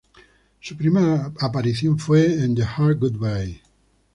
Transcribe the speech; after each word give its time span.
Su 0.61 0.75
primera 0.75 1.31
aparición 1.39 1.99
fue 1.99 2.43
en 2.43 2.55
"The 2.55 2.63
Hard 2.63 2.97
Goodbye". 2.99 3.61